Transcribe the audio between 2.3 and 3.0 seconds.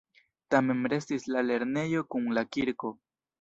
la kirko.